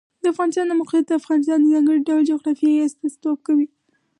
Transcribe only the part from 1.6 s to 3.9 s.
د ځانګړي ډول جغرافیه استازیتوب کوي.